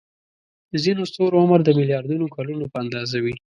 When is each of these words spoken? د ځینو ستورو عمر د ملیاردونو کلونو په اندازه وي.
د 0.71 0.73
ځینو 0.85 1.01
ستورو 1.11 1.41
عمر 1.43 1.59
د 1.63 1.69
ملیاردونو 1.79 2.25
کلونو 2.35 2.65
په 2.71 2.77
اندازه 2.83 3.17
وي. 3.23 3.35